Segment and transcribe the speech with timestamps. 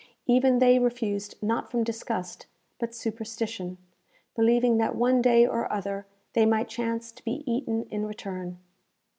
[0.25, 2.47] Even they refused not from disgust,
[2.79, 3.77] but superstition,
[4.35, 8.57] believing that one day or other they might chance to be eaten in return.